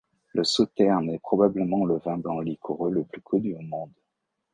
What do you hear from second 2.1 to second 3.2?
blanc liquoreux le